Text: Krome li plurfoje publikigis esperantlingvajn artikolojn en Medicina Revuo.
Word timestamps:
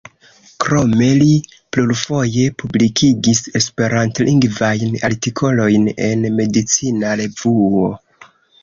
Krome 0.63 1.09
li 1.23 1.35
plurfoje 1.75 2.45
publikigis 2.63 3.43
esperantlingvajn 3.61 4.99
artikolojn 5.11 5.87
en 6.11 6.29
Medicina 6.41 7.17
Revuo. 7.25 7.97